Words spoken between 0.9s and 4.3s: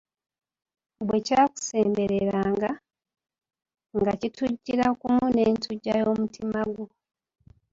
Bwe kyakusembereranga nga